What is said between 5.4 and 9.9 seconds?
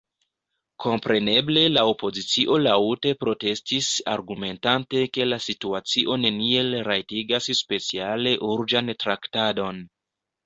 situacio neniel rajtigas speciale urĝan traktadon.